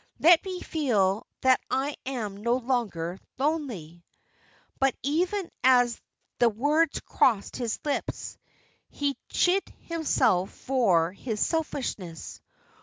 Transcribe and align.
Let 0.19 0.43
me 0.43 0.59
feel 0.61 1.27
that 1.41 1.61
I 1.69 1.95
am 2.07 2.37
no 2.37 2.55
longer 2.55 3.19
lonely." 3.37 4.01
But 4.79 4.95
even 5.03 5.51
as 5.63 6.01
the 6.39 6.49
words 6.49 6.99
crossed 7.01 7.57
his 7.57 7.77
lips, 7.85 8.35
he 8.89 9.15
chid 9.29 9.61
himself 9.81 10.49
for 10.49 11.11
his 11.11 11.39
selfishness. 11.39 12.41